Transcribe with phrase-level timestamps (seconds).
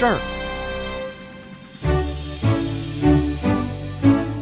[0.00, 0.16] 事儿。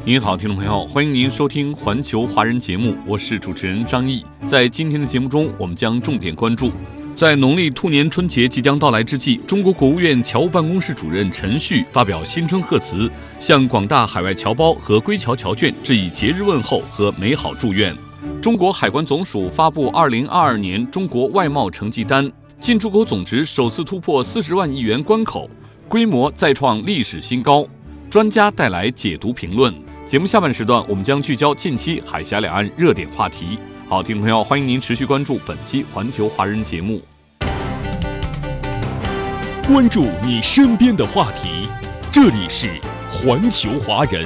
[0.04, 4.24] 您好，听众朋友，欢迎您收听《环球华人》节目，我是主持人张毅。
[4.46, 6.70] 在今天的节目中，我们将重点关注，
[7.16, 17.92] 在农历兔年春节即将到来之际，中国国务院侨务办公室主任陈旭发表新春贺词，向广大海外侨胞和归侨侨眷致以节日问候和美好祝愿。
[18.40, 25.48] 中国海关总署发布二零二二年中国外贸成绩单，进出口总值首次突破四十万亿元关口，
[25.88, 27.64] 规模再创历史新高。
[28.10, 29.72] 专家带来解读评论。
[30.04, 33.58] 节目下半时段，我们将聚焦近期海峡两岸热点话题。
[33.86, 37.00] 好，听众朋友，欢迎您持续关注本期《环球华人》节目。
[39.66, 41.68] 关注你身边的话题，
[42.10, 42.66] 这里是
[43.12, 44.24] 《环球华人》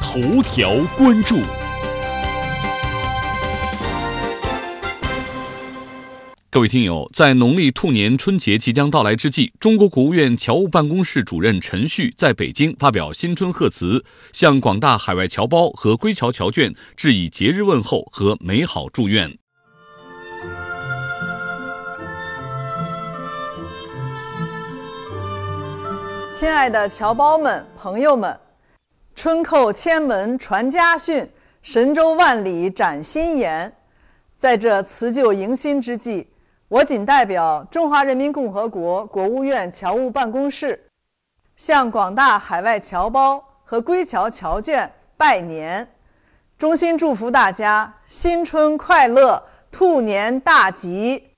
[0.00, 1.36] 头条关注。
[6.50, 19.30] 各位听友，在农历兔年春节即将到来之际，中国国务院侨务办公室主任陈旭在北京发表新春贺词，向广大海外侨胞和归侨侨眷致以节日问候和美好祝愿。
[26.32, 28.34] 亲爱的侨胞们、朋友们，
[29.14, 31.28] 春叩千门传家训，
[31.60, 33.70] 神州万里展新颜。
[34.38, 36.24] 在这辞旧迎新之际，
[36.68, 40.78] 我谨代表中华人民共和国国务院侨务办公室，
[41.56, 45.88] 向广大海外侨胞和归侨侨眷拜年，
[46.58, 49.42] 衷心祝福大家新春快乐，
[49.72, 51.30] 兔年大吉。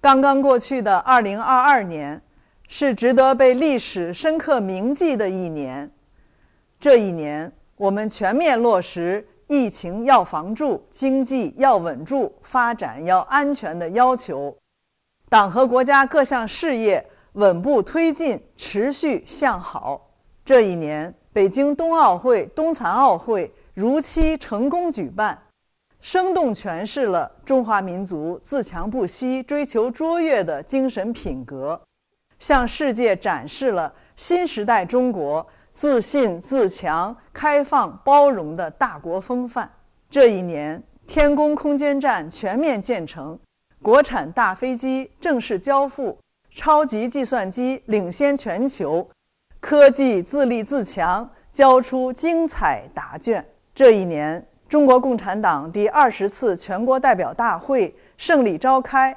[0.00, 2.22] 刚刚过去的二零二二年，
[2.68, 5.90] 是值得被历史深刻铭记的一年。
[6.78, 14.56] 这一年，我们全面落实疫情要防住、经济要稳住、发展要安全的要求。
[15.28, 20.00] 党和国家各项事业稳步推进，持续向好。
[20.44, 25.36] 这一年，北京冬奥会、冬残奥会如期成功举办，
[26.00, 31.80] 生动诠释了中华民族自强不息、追求卓越的精神品格，
[32.38, 39.68] 向世界展示了新时代中国自信、自强、开放、包容的大国风范。
[40.08, 43.36] 这一年，天宫空间站全面建成。
[43.86, 46.18] 国产大飞机正式交付，
[46.52, 49.08] 超级计算机领先全球，
[49.60, 53.46] 科技自立自强，交出精彩答卷。
[53.72, 59.16] 这一年，中国共产党第二十次全国代表大会胜利召开，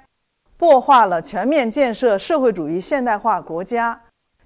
[0.60, 4.00] 擘画了全面建设社会主义现代化国家、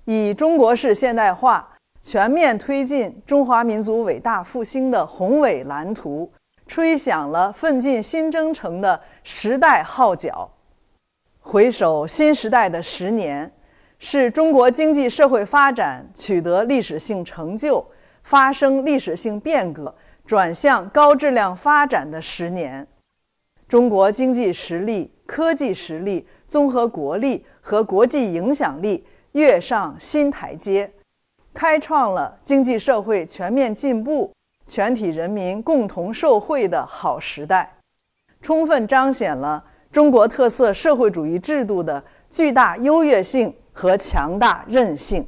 [0.05, 1.69] 以中国式现代化
[2.01, 6.31] 全面推进中华民族伟大复兴的宏伟蓝图。
[6.73, 10.49] 吹响了奋进新征程的时代号角。
[11.39, 13.53] 回首新时代的十年，
[13.99, 17.85] 是中国经济社会发展取得历史性成就、
[18.23, 19.93] 发生历史性变革、
[20.25, 22.87] 转向高质量发展的十年。
[23.67, 30.91] 中国经济实力、科技实力、综合国力和国际影响力跃上新台阶，
[31.53, 34.31] 开创了经济社会全面进步。
[34.65, 37.77] 全体人民共同受惠的好时代，
[38.41, 45.27] 充分彰显了中国特色社会主义制度的巨大优越性和强大韧性，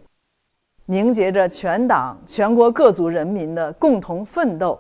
[0.86, 4.80] 凝结着全党全国各族人民的共同奋斗，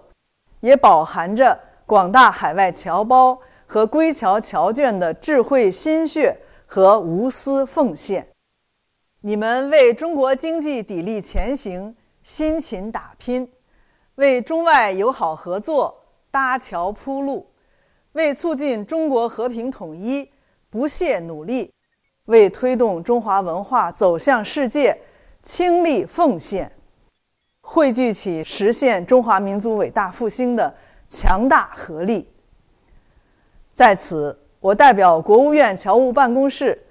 [0.61, 8.27] 也饱含着广大海外侨胞和归侨侨眷的智慧心血和无私奉献。
[9.21, 13.47] 你们为中国经济砥砺前行，辛勤打拼。
[14.15, 15.95] 为中外友好合作
[16.31, 17.45] 搭桥铺路，
[18.13, 20.29] 为促进中国和平统一
[20.69, 21.73] 不懈努力，
[22.25, 24.97] 为推动中华文化走向世界
[25.41, 26.71] 倾力奉献，
[27.61, 30.73] 汇聚起实现中华民族伟大复兴的
[31.07, 32.29] 强大合力。
[33.73, 36.81] 在此，我代表国务院侨务办公室，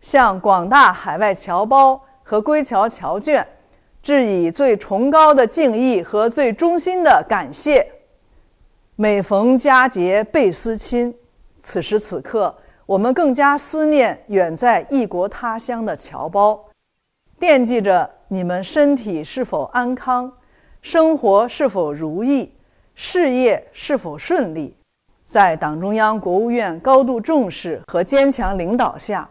[0.00, 3.46] 向广大海外侨胞和归侨侨眷。
[4.02, 7.86] 致以最崇高的敬意和最衷心的感谢。
[8.96, 11.14] 每逢佳节倍思亲，
[11.56, 12.54] 此时此刻，
[12.84, 16.62] 我们更加思念远在异国他乡的侨胞，
[17.38, 20.30] 惦记着你们身体是否安康，
[20.80, 22.52] 生活是否如意，
[22.94, 24.76] 事业是否顺利。
[25.24, 29.28] 在党中央、国务院高度重视和坚强领导下，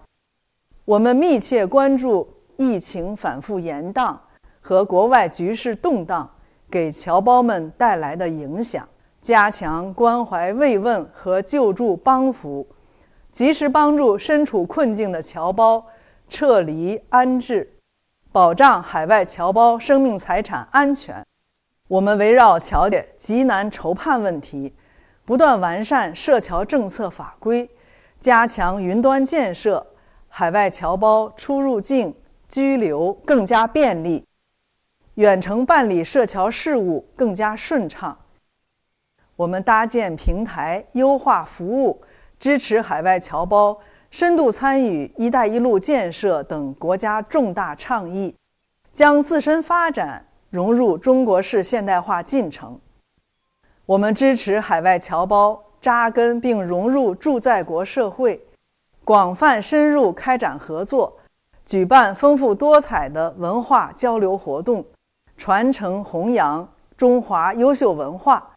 [0.86, 2.28] 我们密切关注
[2.58, 4.18] 疫情反复延宕
[4.62, 6.30] 和国外局势动荡
[6.70, 8.88] 给侨胞们带来的影响，
[9.20, 12.66] 加强关怀慰问和救助帮扶，
[13.32, 15.86] 及时帮助身处困境的侨胞
[16.30, 17.70] 撤离安置，
[18.32, 21.26] 保障海外侨胞生命财产安全。
[21.88, 24.74] 我们围绕侨界急难筹盼问题。
[25.24, 27.70] 不断完善涉侨政策法规，
[28.20, 29.86] 加强云端建设，
[30.28, 32.14] 海外侨胞出入境、
[32.50, 34.26] 居留更加便利，
[35.16, 38.18] 远程办理涉侨事务更加顺畅。
[39.36, 42.02] 我们搭建平台，优化服务，
[42.40, 43.78] 支持海外侨胞
[44.10, 48.36] 深度参与“一带一路”建设等国家重大倡议，
[48.92, 52.80] 将自身发展融入中国式现代化进程。
[53.86, 58.42] 我们支持海外侨胞扎根并融入驻在国社会，
[59.04, 61.18] 广泛深入开展合作，
[61.66, 64.86] 举办丰富多彩的文化交流活动，
[65.42, 68.48] 传承弘扬中华优秀文化，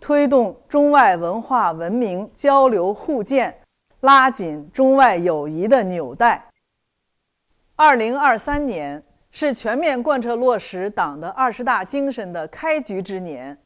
[0.00, 3.54] 推动中外文化文明交流互鉴，
[4.00, 6.48] 拉紧中外友谊的纽带。
[7.76, 13.58] 二零二三年是全面贯彻落实党的二十大精神的开局之年。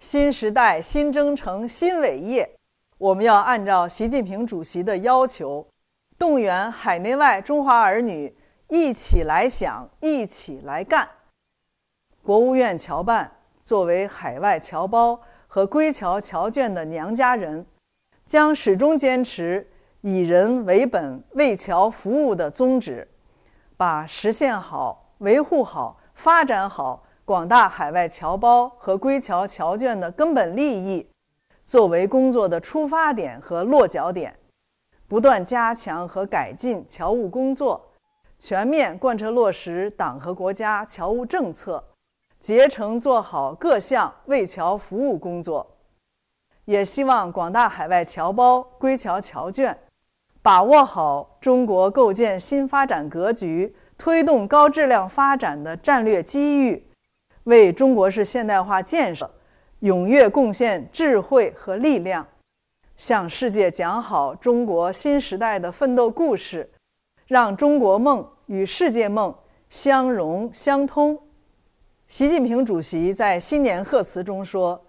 [0.00, 2.50] 新时代、新征程、新伟业，
[2.96, 5.68] 我们要按照习近平主席的要求，
[6.16, 8.34] 动员海内外中华儿女
[8.70, 11.06] 一起来想、一起来干。
[12.26, 13.30] 国务院侨办
[13.62, 17.64] 作为海外侨胞和归侨侨眷的娘家人，
[18.24, 19.64] 将始终坚持
[20.00, 23.06] 以人为本、为侨服务的宗旨，
[23.76, 27.04] 把实现好、维护好、发展好。
[27.24, 31.08] 广大海外侨胞和归侨侨眷的根本利益，
[31.64, 34.36] 作为工作的出发点和落脚点，
[35.06, 37.84] 不断加强和改进侨务工作，
[38.36, 41.82] 全面贯彻落实党和国家侨务政策，
[42.46, 45.66] 竭诚做好各项为侨服务工作。
[46.64, 49.74] 也希望广大海外侨胞、归侨侨眷，
[50.42, 56.88] 把握好中国构建新发展格局、推动高质量发展的战略机遇。
[57.42, 59.28] 为中国式现代化建设
[59.80, 62.24] 踊跃贡献智慧和力量，
[62.96, 66.70] 向世界讲好中国新时代的奋斗故事，
[67.26, 69.34] 让中国梦与世界梦
[69.68, 71.20] 相融相通。
[72.08, 74.80] 习近平主席在新年贺词中说：“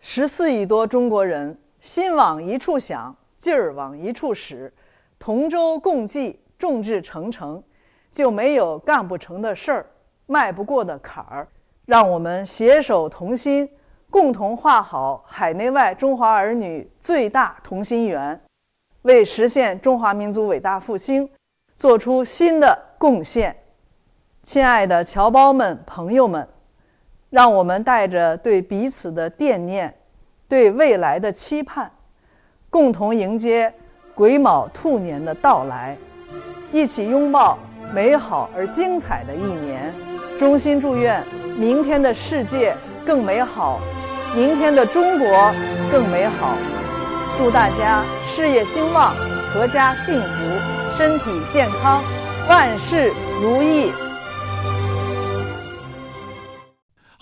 [0.00, 4.72] 十四亿多中国人心往一处想，劲儿往一处使，
[5.18, 7.62] 同舟共济，众志成城，
[8.10, 9.86] 就没有干不成的事儿，
[10.24, 11.46] 迈不过的坎儿。”
[11.84, 13.68] 让我们携手同心，
[14.08, 18.40] 共同画好海内外中华儿女最大同心圆，
[19.02, 21.28] 为实现中华民族伟大复兴
[21.76, 23.54] 做出新的贡献。
[24.42, 26.46] 亲爱的侨胞们、朋友们，
[27.34, 29.92] 让我们带着对彼此的惦念、
[30.48, 31.90] 对未来的期盼，
[32.70, 33.74] 共同迎接
[34.14, 35.98] 癸卯兔年的到来，
[36.70, 37.58] 一起拥抱
[37.92, 39.92] 美好而精彩的一年。
[40.38, 41.20] 衷心祝愿。
[41.58, 43.80] 明天的世界更美好，
[44.36, 45.52] 明天的中国
[45.90, 46.56] 更美好。
[47.36, 49.12] 祝大家事业兴旺，
[49.52, 52.00] 阖家幸福，身体健康，
[52.48, 53.92] 万事如意。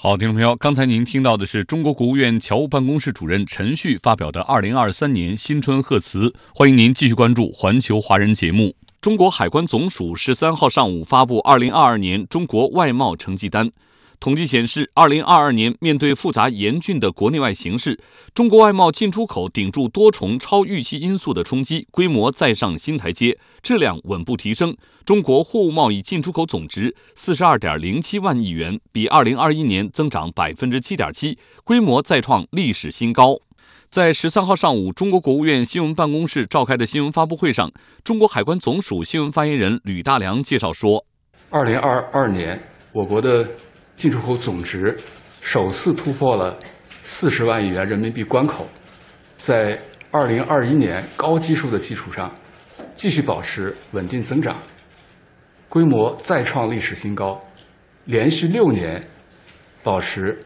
[0.04, 6.34] 好，听众朋友，刚才您听到的是中国国务院侨务办公室主任陈旭发表的二零二三年新春贺词。
[6.52, 8.74] 欢迎您继续关注《环球华人》节目。
[9.00, 13.70] 中国海关总署十三号上午发布二零二二年中国外贸成绩单。
[14.22, 17.98] 统计显示，二零二二年面对复杂严峻的国内外形势，
[18.32, 24.76] 中国外贸进出口顶住多重超预期因素的冲击，规模再上新台阶，质量稳步提升。
[25.04, 33.36] 中国货物贸易进出口总值四十二点零七万亿元，比二零二一年增长百分之七点七，规模再创历史新高。
[33.90, 37.72] 在十三号上午，中国国务院新闻办公室召开的新闻发布会上，
[38.04, 41.04] 中国海关总署新闻发言人吕大良介绍说
[41.50, 42.62] ：“二零二二年，
[42.92, 43.44] 我国的。”
[43.94, 44.98] 进出口总值
[45.40, 46.58] 首次突破了
[47.00, 48.66] 四十万亿元人民币关口，
[49.34, 49.78] 在
[50.10, 52.30] 二零二一年高基数的基础上，
[52.94, 54.56] 继续保持稳定增长，
[55.68, 57.38] 规模再创历史新高，
[58.04, 59.02] 连续六年
[59.82, 60.38] 保持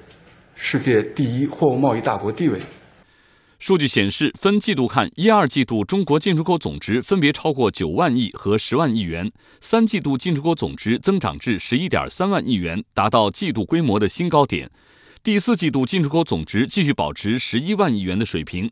[0.54, 2.58] 世界第一货物贸易大国地位。
[3.58, 9.30] 数据显示，分季度看，一二季度中国进出口总值分别超过九万亿和十万亿元，
[9.62, 14.70] 三季度进出口总值增长至十一点三万亿元，达到季度规模的新高点。
[15.22, 18.70] 第四季度进出口总值继续保持十一万亿元的水平。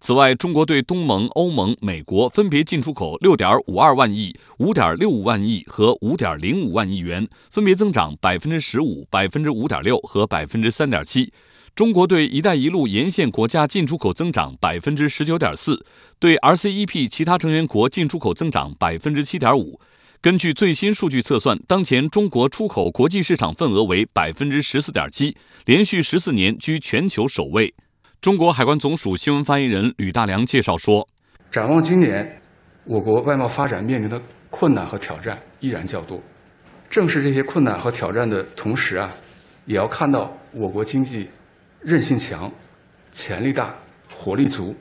[0.00, 11.32] 此外，中国对东盟、欧盟、美国分别进出口六点五二万亿、五点六五万亿和五点零五万亿元，分别增长百分之十五、百分之五点六和百分之三点七。
[11.76, 15.84] 中国对“一带一路”沿线国家进出口增长百分之十九点四，
[16.18, 19.78] 对 RCEP 其他成员国进出口增长百分之七点五。
[20.22, 27.74] 根据最新数据测算，当前中国出口国际市场份额为百分之十四点七，连续十四年居全球首位。
[28.22, 31.06] 中国海关总署新闻发言人吕大良介绍说
[31.52, 32.40] ：“展望今年，
[32.86, 34.18] 我国外贸发展面临的
[34.48, 36.18] 困难和挑战依然较多。
[36.88, 39.12] 正是这些困难和挑战的同时啊，
[39.66, 41.28] 也要看到我国经济。”
[41.80, 42.50] 韧性强，
[43.12, 43.74] 潜力大，
[44.14, 44.74] 活力足，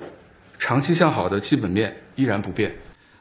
[0.58, 2.76] 长期向好的基本面依然不变。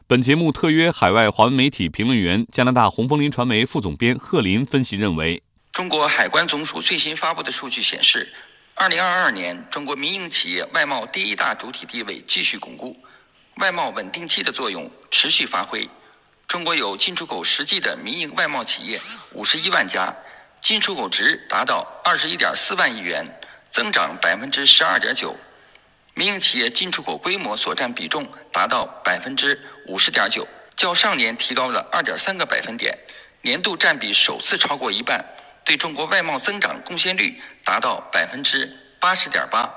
[0.07, 8.31] 本节目特约海外华文媒体评论员、加拿大红枫林传媒副总编贺林分析认为，中国海关总署最新发布的数据显示，
[8.75, 12.97] 二零二二年中国民营企业外贸第一大主体地位继续巩固，
[13.57, 15.89] 外贸稳定器的作用持续发挥。
[16.47, 19.01] 中国有进出口实际的民营外贸企业
[19.33, 20.15] 五十一万家，
[20.61, 23.27] 进出口值达到二十一点四万亿元。
[23.75, 25.37] 增长百分之十二点九，
[26.15, 32.97] 民营企业进出口规模所占比重达到百分之五十点九，较上年提高了二点三个百分点，
[33.43, 35.25] 年度占比首次超过一半，
[35.65, 39.69] 对中国外贸增长贡献率达到百分之八十点八。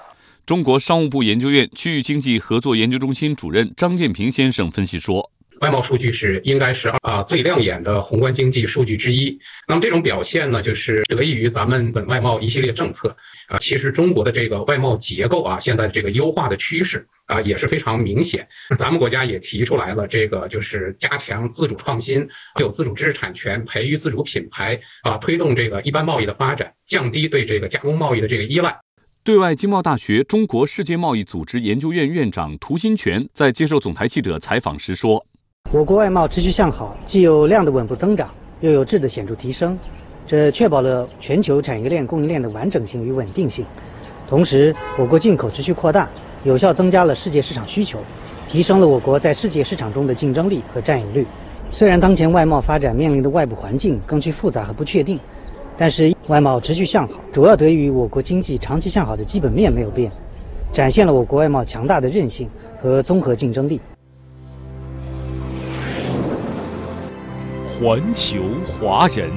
[0.45, 5.31] 中国商务部研究院区域经济合作研究中心主任张建平先生分析说。
[5.61, 9.37] 外贸数据是应该是啊最亮眼的宏观经济数据之一。
[9.67, 13.15] 那么这种表现呢，就是得益于咱们本外贸一系列政策
[13.47, 13.57] 啊。
[13.59, 18.47] 其实中国的这个外贸结构啊，现在这个优化的趋势啊也是非常明显。
[18.77, 22.27] 咱们国家也提出来了，这个就是加强自主创新，
[22.59, 28.77] 有自主知识产权，培育自主品牌啊，推动这个一般贸易的发展，降低对这个加工贸易的这个依赖。
[29.23, 35.25] 对外经贸大学中国世界贸易组织研究院院长涂新全在接受总台记者采访时说。
[35.69, 38.29] 我国外贸持续向好，既有量的稳步增长，
[38.61, 39.77] 又有质的显著提升，
[40.25, 43.65] 这确保了全球产业链供应链的完整性与稳定性。
[44.29, 46.09] 同时，我国进口持续扩大，
[46.45, 47.99] 有效增加了世界市场需求，
[48.47, 51.27] 提升了我国在世界市场中的竞争力和占有率。
[51.69, 55.19] 虽然当前外贸发展面临的外部环境更趋复杂和不确定，
[55.77, 60.09] 但是外贸持续向好，主要得益于我国经济长期向好的基本面没有变，
[60.71, 62.49] 展现了我国外贸强大的韧性
[62.81, 63.81] 和综合竞争力。
[67.79, 69.31] 环球华人，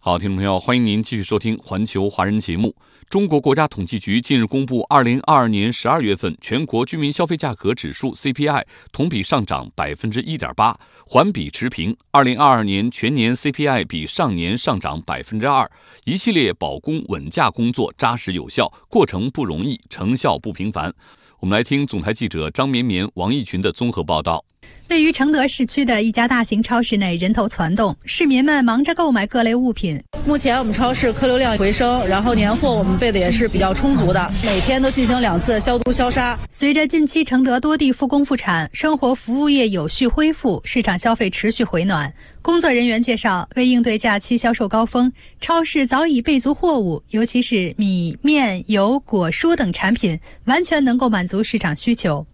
[0.00, 2.74] 好，听众朋友，欢迎您继续收听环球华人节目。
[3.10, 10.74] 中国国家统计局近日公布，二零二二年十二月份全国居民消费价格指数 CPI 同比上涨百分之一点八，
[11.04, 11.94] 环比持平。
[12.10, 15.70] 二零二二年全年 CPI 比上年上涨百分之二。
[16.06, 20.90] 一系列保供稳价工作扎实有效，过程不容易，成效不平凡。
[21.38, 24.42] 我们来听总台记者张绵绵、王义群的综合报道。
[24.88, 30.00] 位于承德市区的一家大型超市内，人头攒动，市民们忙着购买各类物品。
[30.24, 36.38] 目前我们超市客流量回升，然后年货我们备的也是比较充足的，每天都进行两次消毒消杀。
[36.52, 42.14] 随着近期承德多地复工复产，生活服务业有序恢复，市场消费持续回暖。
[42.40, 52.26] 工作人员介绍，为应对假期销售高峰，超市早已备足货物，尤其是米面油果蔬等产品，完全能够满足市场需求。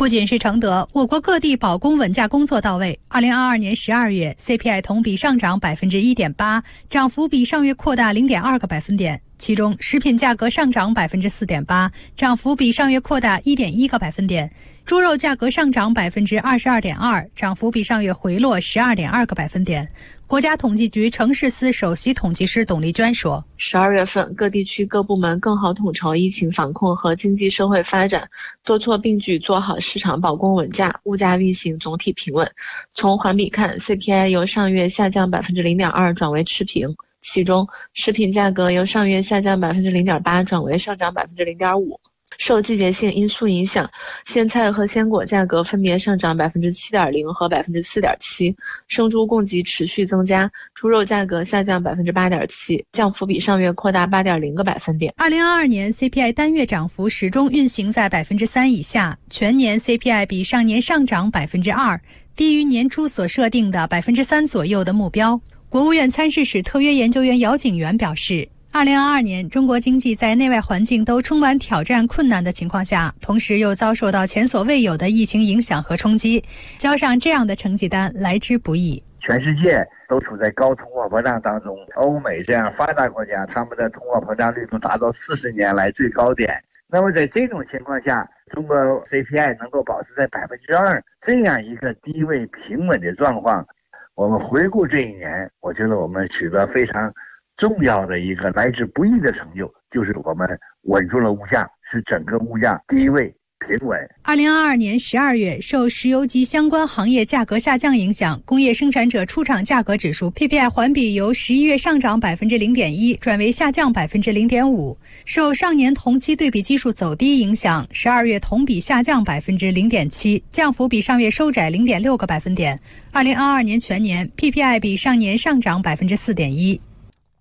[0.00, 3.00] 不仅是承德，我国各地保供稳价工作到位。
[3.08, 9.20] 二零二二年十二月，CPI 同比上涨百分之一点八，涨幅比上月扩大零点二个百分点。
[9.38, 14.50] 其中，食品价格上涨百分之四点八，涨幅比上月扩大一点一个百分点。
[14.86, 19.90] 猪肉价格上涨百分之二十二点二，涨幅比上月回落十二点二个百分点。
[20.30, 28.30] 国家统计局城市司首席统计师董丽娟说：“十二月份，各地区各部门更好统筹疫情防控和经济社会发展，
[28.64, 32.48] 多措并举做好市场保供稳价，物价运行总体平稳。
[32.94, 41.98] 从环比看，CPI 由上月下降百分之零点二转为持平，其中食品价格由上月下降百分之零点八转为上涨百分之零点五。”
[42.40, 43.90] 受季节性因素影响，
[44.24, 48.56] 鲜菜和鲜果价格分别上涨百分之七点零和百分之四点七，
[48.88, 55.12] 生猪供给持续增加，猪肉价格下降百分之八点七，降幅比上月扩大八点零个百分点。
[55.18, 62.00] 二零二二年 CPI 单月涨幅始终运行在百分之三以下，全年 CPI 比上年上涨百分之二，
[62.36, 65.42] 低于年初所设定的百分之三左右的目标。
[65.68, 68.48] 国务院参事室特约研究员姚景元表示。
[68.72, 76.44] 二零二二年，中国经济在内外环境都充满挑战困难的情况下，同时又遭受到前所未有的疫情影响和冲击，
[76.78, 79.02] 交上这样的成绩单来之不易。
[79.18, 86.62] 全世界都处在高通货膨胀当中，欧美这样发达国家，他们的通货膨胀率都达到四十年来最高点。
[86.88, 93.66] 那么在这种情况下，中国 CPI 能够保持在百分之二这样一个低位平稳的状况，
[94.14, 97.12] 我们回顾这一年，我觉得我们取得非常。
[97.60, 100.48] 重要的一个来之不易的成就，就是我们
[100.84, 104.00] 稳住了物价，使整个物价低位平稳。
[104.22, 114.96] 二零二二年十二月，受石油及相关行业价格下降影响，工业生产者出厂价格指数 PPI 环比由十一月上涨百分之零点一转为下降百分之零点五。
[115.26, 122.80] 受上年同期对比基数走低影响，十二月同比下降百分之零点七，降幅比上月收窄零点六个百分点。
[123.12, 126.80] 二零二二年全年 PPI 比上年上涨百分之四点一。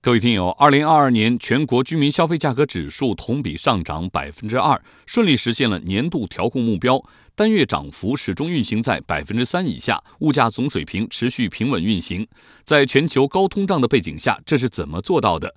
[0.02, 7.04] 各位听友，二零二二年全国居民消费价格指数同比上涨百分之二，顺利实现了年度调控目标，
[7.36, 12.26] 单月涨幅始终运行在百分之三以下，物价总水平持续平稳运行。
[12.64, 15.54] 在全球高通胀的背景下，这是怎么做到的？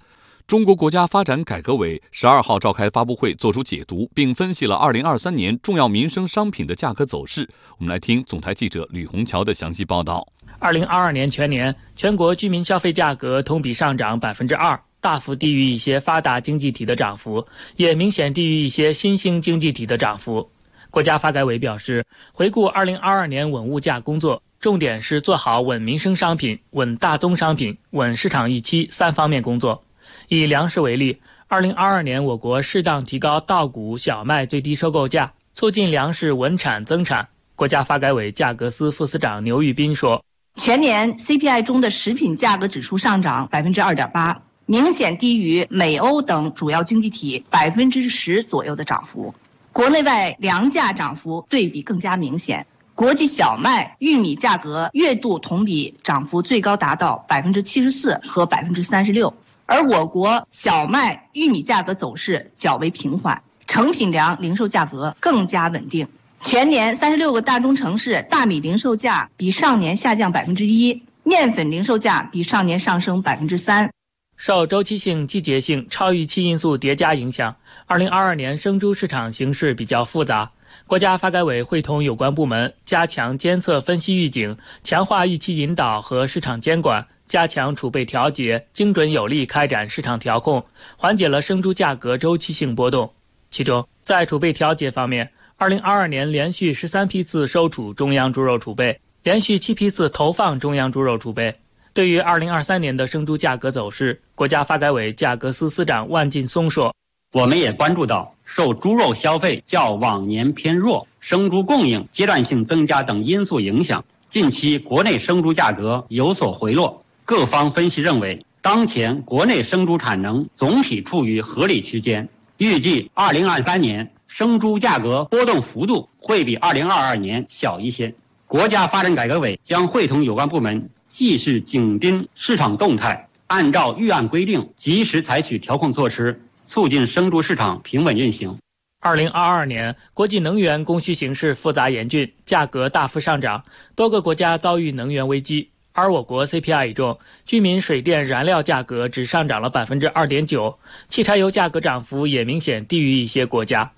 [0.48, 7.48] 中国国家发展改革委十二号召开发布会，作出解读，并分析了二零二三年重要民生商品的价格走势。
[7.78, 10.26] 我们来听总台记者吕红桥的详细报道。
[10.62, 20.52] 二零二二年全年，全国居民消费价格同比上涨百分之二，大幅低于一些发达经济体的涨幅，也明显低于一些新兴经济体的涨幅。
[20.92, 29.82] 国家发改委表示，回顾二零二二年稳物价工作，重点是做好稳民生商品、稳大宗商品、稳市场预期三方面工作。
[30.28, 37.30] 以粮食为例，二零二二年我国适当提高稻谷、小麦最低收购价，促进粮食稳产增产。
[37.56, 40.24] 国家发改委价格司副司长牛玉斌说。
[40.54, 49.34] 全年 CPI 中的食品价格指数上涨百分之二点八，明显低于美欧等主要经济体百分之十左右的涨幅。
[49.72, 66.08] 国内外粮价涨幅对比更加明显，国际小麦、玉米价格月度同比涨幅最高达到百分之七十四和百分之三十六，而我国小麦、玉米价格走势较为平缓，成品粮零售价格更加稳定。
[66.42, 73.92] 全年三十六个大中城市大米零售价比上年下降百分之一，面粉零售价比上年上升百分之三。
[74.36, 80.50] 受周期性、季节性、超预期因素叠加影响，二零二二年生猪市场形势比较复杂。
[80.88, 93.12] 国家发改委会同有关部门加强监测分析预警，强化预期引导和市场监管，加强储备调节，精准有力开展市场调控，缓解了生猪价格周期性波动。
[93.52, 95.30] 其中，在储备调节方面，
[95.62, 101.54] 二零二二年连续十三批次收储中央猪肉储备，连续七批次投放中央猪肉储备。
[101.94, 106.96] 对于二零二三年的生猪价格走势，国家发改委价格司司长万劲松说
[107.32, 117.04] ：“我们也关注到，受猪肉消费较往年偏弱、生猪供应阶段性增加等因素影响，近期国内生猪价格有所回落。
[117.24, 128.14] 各方分析认为，当前国内生猪产能总体处于合理区间，预计二零二三年。”生猪价格波动幅度会比二零二二年小一些。
[128.46, 138.56] 国家发展改革委将会同有关部门继续紧盯市场动态，按照预案规定及时采取调控措施，促进生猪市场平稳运行。
[139.00, 143.64] 二零二二年，国际能源供需形势复杂严峻，价格大幅上涨，
[143.94, 145.68] 多个国家遭遇能源危机。
[145.92, 150.78] 而我国 CPI 中，居民水电燃料价格只上涨了百分之二点九，
[151.10, 153.92] 汽柴油价格涨幅也明显低于一些国家。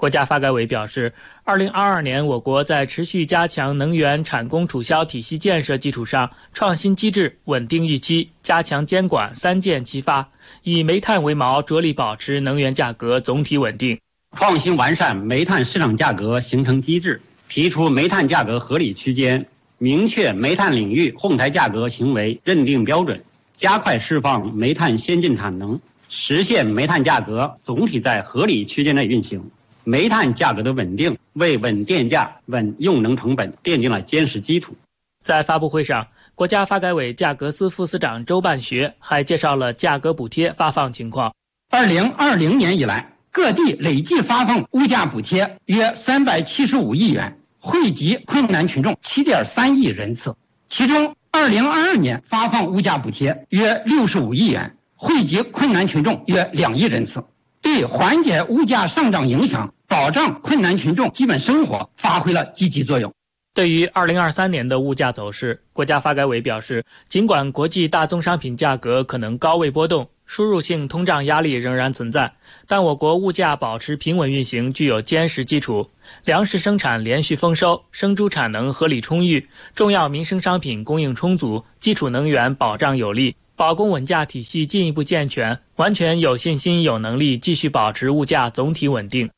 [0.00, 1.12] 国家发改委表示，
[1.44, 10.28] 二零二二年我国在持续加强能源产供储销体系建设基础上，创新机制、稳定预期、加强监管三箭齐发，
[10.62, 14.00] 以煤炭为锚，着力保持能源价格总体稳定。
[14.38, 29.50] 创新完善煤炭市场价格形成机制，提出煤炭价格合理区间，明确煤炭领域哄抬价格行为认定标准，加快释放煤炭先进产能，实现煤炭价格总体在合理区间内运行。
[29.90, 34.76] 煤炭价格的稳定，为稳电价、稳用能成本奠定了坚实基础。
[35.24, 41.34] 在发布会上，国家发改委价格司副司长周办学还介绍了价格补贴发放情况。
[41.68, 50.36] 二零二零年以来，各地累计发放物价补贴约三百七十五亿元，惠及困难群众七点三亿人次。
[50.68, 57.24] 其中，二零二二年发放物价补贴约六十五亿元，惠及困难群众约两亿人次。
[57.62, 63.12] 对缓解物价上涨影响、保障困难群众基本生活发挥了积极作用。
[63.52, 72.32] 对于二零二三年的物价走势，国家发改委表示，尽管国际大宗商品价格可能高位波动，输入性通胀压力仍然存在，
[72.66, 75.90] 但我国物价保持平稳运行具有坚实基础。
[76.24, 89.28] 粮食生产连续丰收，生猪产能合理充裕，重要民生商品供应充足，基础能源保障有力，保供稳价体系进一步健全，完全有信心、有能力继续保持物价总体稳定。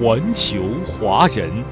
[0.00, 1.62] 环球华人。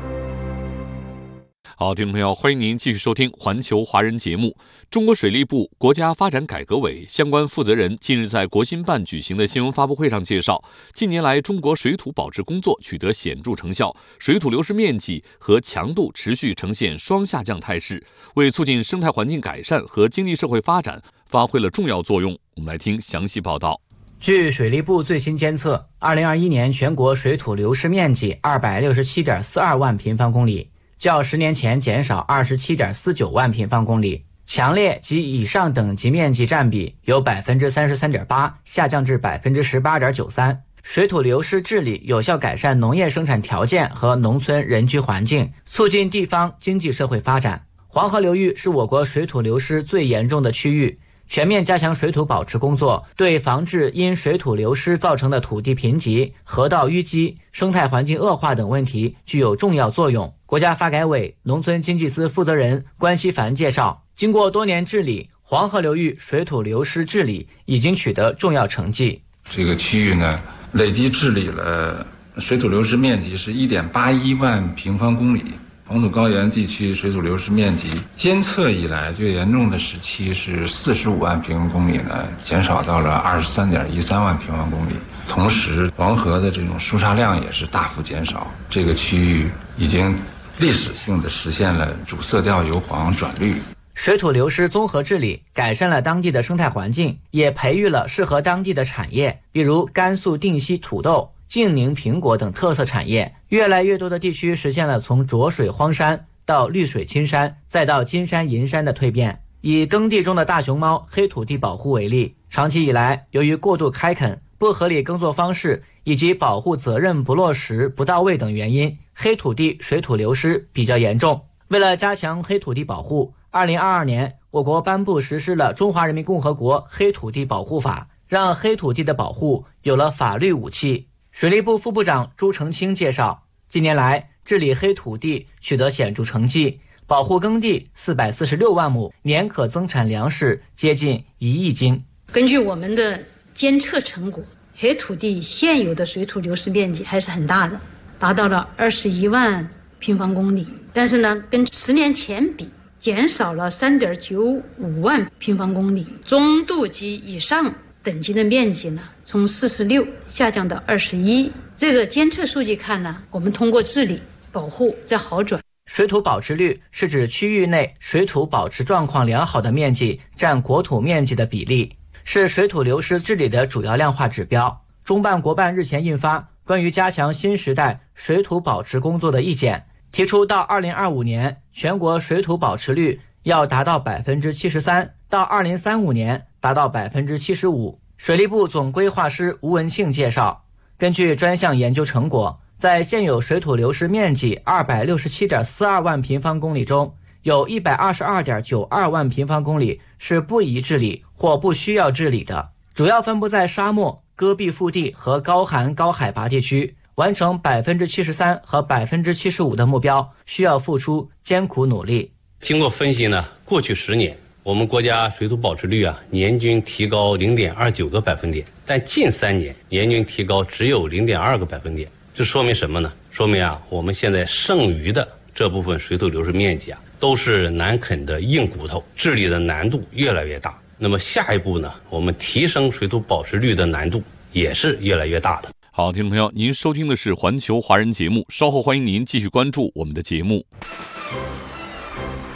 [1.78, 4.54] 好，听众朋友，欢迎您继续收听《环球华人》节目。
[4.90, 10.62] 中国水利部国家发展改革委相关负责人近日在国新办举行的新闻发布会上介绍，
[10.92, 22.38] 近年来中国水土保持工作取得显著成效，水土流失面积和强度持续呈现双下降态势，为促进生态环境改善和经济社会发展发挥了重要作用。
[22.56, 23.80] 我们来听详细报道。
[24.20, 30.70] 据水利部最新监测，二零二一年全国水土流失面积二百六十七点四二万平方公里。
[30.98, 40.62] 较十年前减少二十七点四九万平方公里，强烈及以上等级面积占比由百分之三十三点八下降至百分之十八点九三。
[40.83, 47.62] 水土流失治理有效改善农业生产条件和农村人居环境，促进地方经济社会发展。
[47.87, 60.34] 黄河流域是我国水土流失最严重的区域，全面加强水土保持工作，对防治因水土流失造成的土地贫瘠、河道淤积、生态环境恶化等问题具有重要作用。
[60.46, 69.20] 国家发改委农村经济司负责人关希凡介绍，经过多年治理，黄河流域水土流失治理已经取得重要成绩。
[69.50, 70.40] 这个区域呢，
[70.72, 72.06] 累计治理了
[72.38, 75.44] 水土流失面积是一点八一万平方公里。
[75.88, 84.92] 黄土高原地区水土流失面积监测以来最严重的时期是四十五万平方公里呢，减少到了二十三点一三万平方公里。
[85.27, 90.14] 同时，黄河的这种输沙量也是大幅减少，这个区域已经。
[90.59, 93.55] 历史性的实现了主色调由黄转绿，
[93.94, 103.34] 水土流失综合治理改善了当地的生态环境，也培育了适合当地的产业，比如甘肃定西土豆、晋宁苹果等特色产业。
[103.48, 109.40] 越来越多的地区实现了从浊水荒山到绿水青山，再到金山银山的蜕变。
[109.61, 118.98] 以耕地中的大熊猫黑土地保护为例，长期以来，由于过度开垦、不合理耕作方式以及保护责任不落实不到位等原因。
[119.14, 121.42] 黑土地水土流失比较严重。
[121.66, 131.08] 为了加强黑土地保护，二零二二年，我国颁布实施了《中华人民共和国黑土地保护法》，让黑土地的保护有了法律武器。
[131.38, 142.03] 水利部副部长朱成清介绍，近年来治理黑土地取得显著成绩，保护耕地四百四十六万亩，年可增产粮食接近一亿斤。
[142.33, 143.22] 根据我们的
[143.55, 144.42] 监测成果，
[144.74, 147.81] 黑土地现有的水土流失面积还是很大的。
[148.18, 149.70] 达到了二十一万
[150.01, 156.05] 平方公里，但是呢，跟十年前比，减少了三点九五万平方公里。
[156.24, 157.72] 中度及以上
[158.09, 161.53] 等级的面积呢，从四十六下降到二十一。
[161.77, 165.61] 这个监测数据看呢，我们通过治理保护在好转。
[165.85, 174.87] 水土保持率是指区域内水土保持状况良好的面积占国土面积的比例，是水土流失治理的主要量化指标。
[175.05, 176.49] 中办国办日前印发。
[176.64, 188.01] 关于加强新时代水土保持工作的意见提出，到二零二五年，全国水土保持率要达到百分之七十三，到二零三五年达到百分之七十五。
[188.16, 190.64] 水利部总规划师吴文庆介绍，
[190.99, 204.23] 根据专项研究成果，在现有水土流失面积二百六十七点四二万平方公里中，有一百二十二点九二万平方公里是不宜治理或不需要治理的，主要分布在沙漠。
[204.35, 212.31] 戈壁腹地和高寒高海拔地区完成百分之七十三和百分之七十五的目标，需要付出艰苦努力。
[212.61, 214.37] 经过分析呢，过去十年
[214.68, 222.07] 我们国家水土保持率啊年均提高零点二九个百分点，但近三年年均提高只有零点二个百分点。
[222.35, 223.11] 这说明什么呢？
[223.31, 230.78] 说明啊我们现在剩余的这部分水土流失面积啊都是难啃的硬骨头，治理的难度越来越大。
[230.98, 231.90] 那么下一步呢？
[232.11, 235.70] 我们提升水土保持率的难度也是越来越大的。
[235.90, 240.62] 好，听众朋友，您收听的是环球华人节目，稍后欢迎您继续关注我们的节目。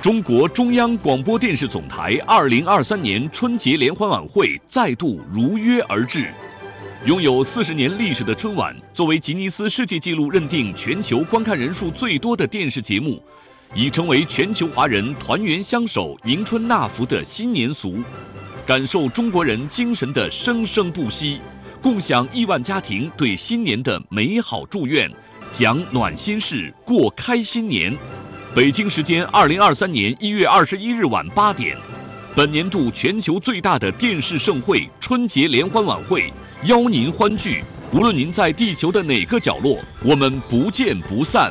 [0.02, 6.28] 中国中央广播电视总台二零二三年春节联欢晚会再度如约而至。
[7.06, 13.22] 拥有四十年历史的春晚，作为吉尼斯世界纪录认定全球观看人数最多的电视节目。
[13.76, 18.02] 已成为全球华人团圆相守、迎春纳福的新年俗，
[18.66, 21.40] 感受中国人精神的生生不息，
[21.80, 25.08] 共享亿万家庭对新年的美好祝愿，
[25.52, 27.96] 讲暖心事，过开心年。
[28.54, 31.74] 北京时间二零二三年一月二十一日晚八点，
[32.36, 36.30] 本年度全球最大的电视盛会——春节联欢晚会，
[36.64, 37.64] 邀您欢聚。
[37.94, 41.50] 无论您在地球的哪个角落，我们不见不散。